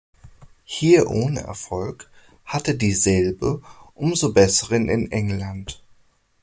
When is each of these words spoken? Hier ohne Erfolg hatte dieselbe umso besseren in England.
Hier 0.65 1.11
ohne 1.11 1.41
Erfolg 1.41 2.09
hatte 2.43 2.73
dieselbe 2.73 3.61
umso 3.93 4.33
besseren 4.33 4.89
in 4.89 5.11
England. 5.11 5.79